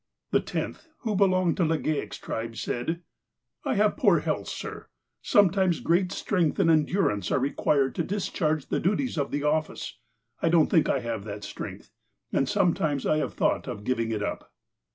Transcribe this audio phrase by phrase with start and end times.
[0.31, 4.87] The tenth, who belonged to Legale' s tribe, said:*' I have poor health, sir.
[5.21, 9.99] Sometimes great strength and endurance are required to discharge the duties of the office.
[10.41, 11.91] I don't think I have that strength,
[12.33, 14.51] and some times I have thought of giving it up."